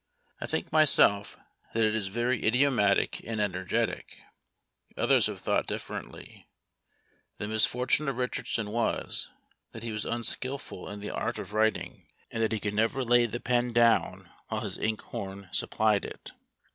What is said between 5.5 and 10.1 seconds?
differently. The misfortune of Richardson was, that he was